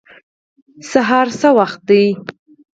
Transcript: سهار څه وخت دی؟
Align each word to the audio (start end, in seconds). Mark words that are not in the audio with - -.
سهار 0.91 1.27
څه 1.39 1.49
وخت 1.57 1.79
دی؟ 1.89 2.03